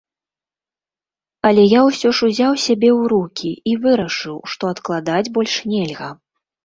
Але 1.49 1.65
я 1.73 1.81
ўсё 1.89 2.07
ж 2.19 2.29
узяў 2.29 2.53
сябе 2.65 2.89
ў 2.99 3.11
рукі 3.13 3.51
і 3.73 3.77
вырашыў, 3.87 4.37
што 4.55 4.63
адкладаць 4.77 5.27
больш 5.37 5.53
нельга. 5.75 6.09